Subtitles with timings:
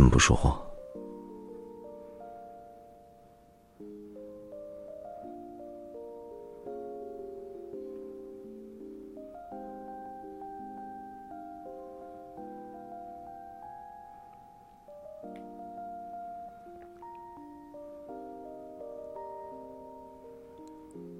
[0.00, 0.58] 怎么不说话？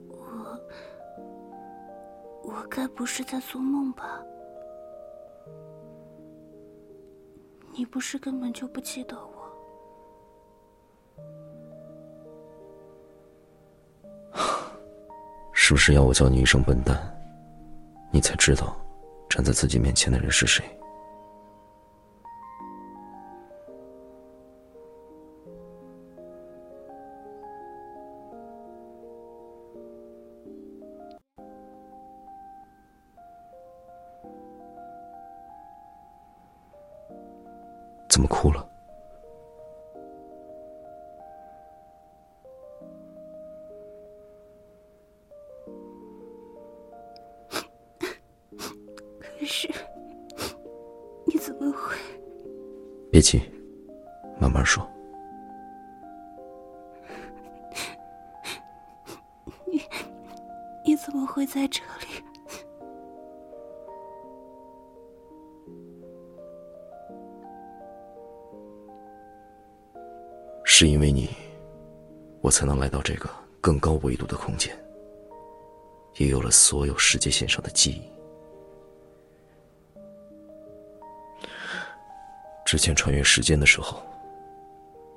[0.08, 0.58] 我
[2.44, 4.24] 我该不是在做梦吧？
[7.72, 9.30] 你不是根本就不记得我？
[15.52, 16.98] 是不是要我叫你一声笨蛋，
[18.10, 18.76] 你才知道
[19.28, 20.64] 站在自己面前的人是谁？
[38.10, 38.68] 怎么哭了？
[49.20, 49.72] 可是，
[51.24, 51.96] 你怎么会？
[53.12, 53.40] 别急，
[54.40, 54.84] 慢慢说。
[59.66, 59.80] 你
[60.84, 61.80] 你怎么会在这
[70.80, 71.28] 是因为你，
[72.40, 73.28] 我才能来到这个
[73.60, 74.74] 更高维度的空间，
[76.16, 78.02] 也有了所有世界线上的记忆。
[82.64, 84.02] 之前穿越时间的时候，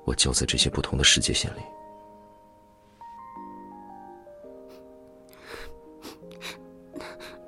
[0.04, 1.60] 我就在这些不同的世界线里。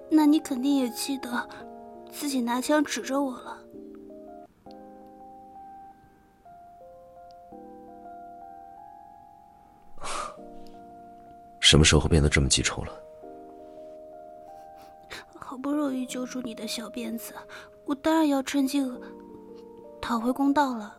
[0.09, 1.47] 那你肯定也记得
[2.11, 3.56] 自己拿枪指着我了。
[11.67, 12.93] 什么时候变得这么记仇了？
[15.35, 17.35] 好不容易揪住你的小辫子，
[17.87, 18.81] 我当然要趁机
[20.01, 20.97] 讨回公道了。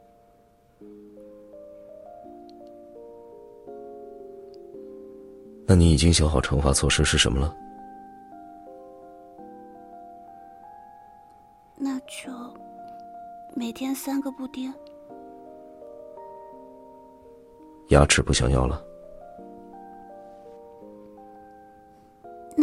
[5.65, 7.55] 那你已经想好惩罚措施是什么了？
[11.77, 12.29] 那就
[13.55, 14.73] 每天三个布丁。
[17.87, 18.83] 牙齿不想要了？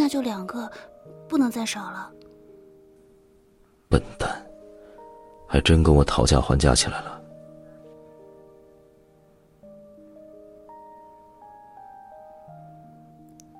[0.05, 0.71] 那就两个，
[1.27, 2.11] 不能再少了。
[3.89, 4.45] 笨蛋，
[5.47, 7.19] 还真跟我讨价还价起来了。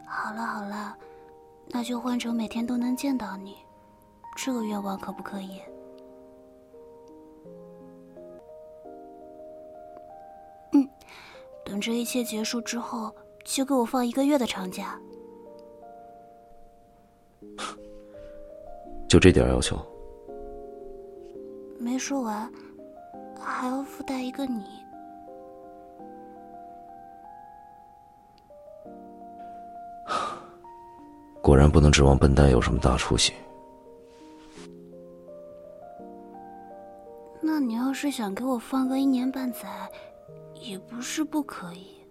[0.05, 0.95] 好了好了，
[1.69, 3.55] 那就换成每天都能见到你，
[4.35, 5.59] 这个愿望可不可以？
[10.73, 10.87] 嗯，
[11.65, 13.11] 等这一切结束之后，
[13.43, 15.01] 就给我放一个月的长假。
[19.15, 19.77] 就这点要求？
[21.79, 22.51] 没说完，
[23.39, 24.65] 还要附带一个你。
[31.41, 33.31] 果然不能指望笨蛋有什么大出息。
[37.39, 39.89] 那你要是想给我放个一年半载，
[40.55, 42.04] 也不是不可以。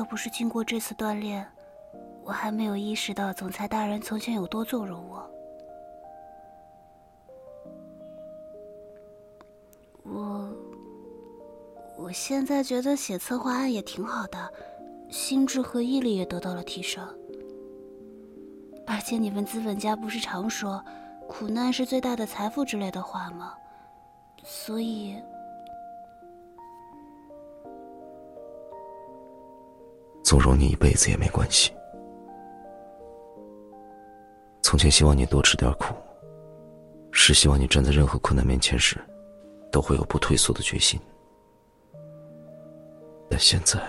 [0.00, 1.46] 要不是经过这次锻炼，
[2.24, 5.30] 我还没有意识到总裁大人从前有多纵容我。
[10.02, 10.56] 我，
[11.98, 14.50] 我现在觉得写策划案也挺好的，
[15.10, 17.06] 心智和毅力也得到了提升。
[18.86, 20.82] 而且你们资本家不是常说
[21.28, 23.52] “苦难是最大的财富”之类的话吗？
[24.42, 25.18] 所以。
[30.30, 31.72] 纵容你一辈子也没关系。
[34.62, 35.92] 从前希望你多吃点苦，
[37.10, 38.96] 是希望你站在任何困难面前时，
[39.72, 41.00] 都会有不退缩的决心。
[43.28, 43.80] 但现在，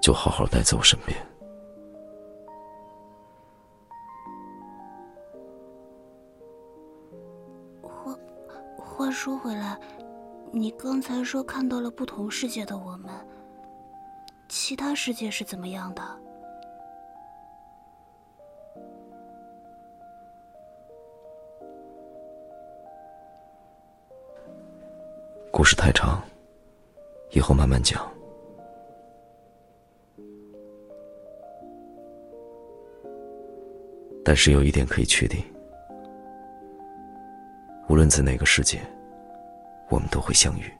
[0.00, 1.14] 就好好待在我身边。
[7.82, 8.18] 话
[8.78, 9.78] 话说回来。
[10.52, 13.10] 你刚才说看到了不同世界的我们，
[14.48, 16.02] 其他世界是怎么样的？
[25.52, 26.20] 故事太长，
[27.30, 28.10] 以后慢慢讲。
[34.24, 35.44] 但是有一点可以确定，
[37.88, 38.80] 无论在哪个世界，
[39.90, 40.72] 我们都会相遇。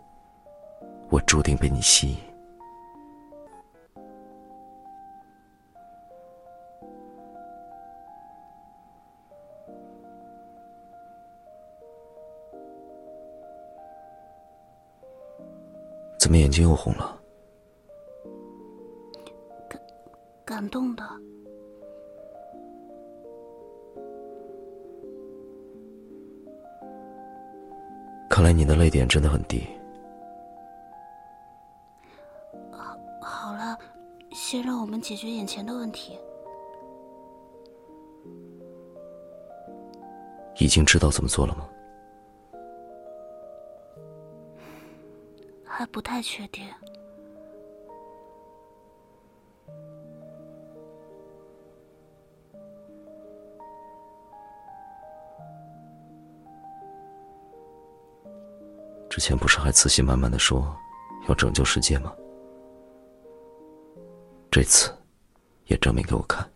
[1.10, 2.18] 我注定被你吸引。
[16.16, 17.20] 怎么眼睛又红了？
[19.68, 19.80] 感
[20.44, 21.02] 感动的。
[28.40, 29.68] 看来你的泪点真的很低。
[32.72, 33.78] 好，好了，
[34.32, 36.18] 先让我们解决眼前的问题。
[40.58, 41.68] 已经知道怎么做了吗？
[45.62, 46.64] 还不太确定。
[59.20, 60.74] 之前不是还自信满满的说
[61.28, 62.10] 要拯救世界吗？
[64.50, 64.90] 这次
[65.66, 66.50] 也证明给我看。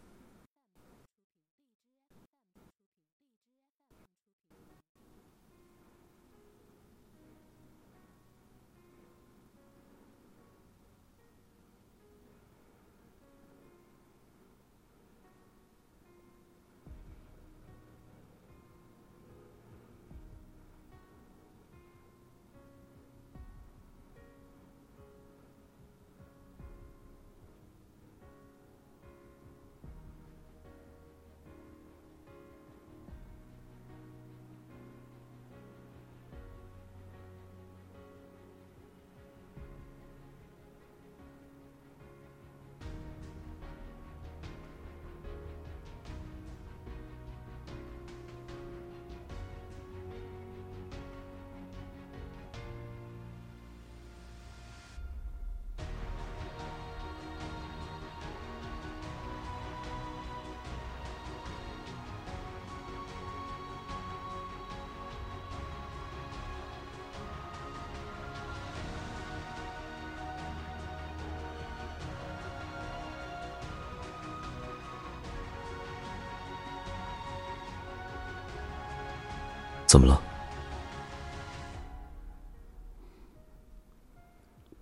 [79.94, 80.20] 怎么了？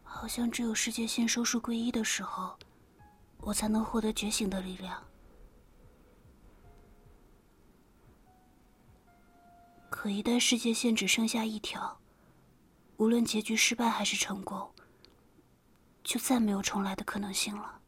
[0.02, 2.58] 好像只有世界线收束归一的时候，
[3.36, 5.04] 我才能获得觉醒的力量。
[9.90, 12.00] 可一旦世界线只剩下一条，
[12.96, 14.72] 无论结局失败还是成功，
[16.02, 17.78] 就再没有重来的可能性了。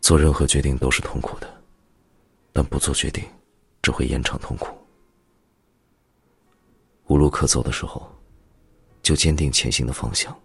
[0.00, 1.61] 做任何决定都是痛苦的。
[2.52, 3.24] 但不做决定，
[3.80, 4.76] 只会延长痛苦。
[7.06, 8.10] 无路可走的时候，
[9.02, 10.38] 就坚定前行的方向。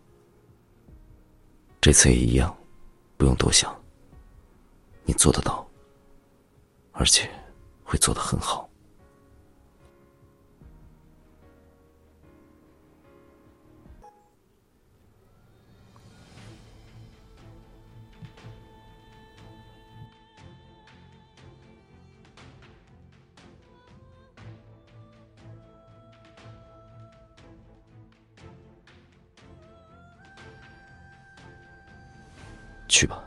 [1.79, 2.55] 这次也一样，
[3.17, 3.73] 不用多想。
[5.05, 5.65] 你做得到，
[6.91, 7.29] 而且
[7.83, 8.66] 会做得很好。
[32.87, 33.26] 去吧。